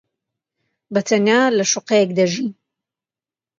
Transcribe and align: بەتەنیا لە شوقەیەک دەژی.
بەتەنیا 0.93 1.41
لە 1.57 1.63
شوقەیەک 1.71 2.09
دەژی. 2.17 2.49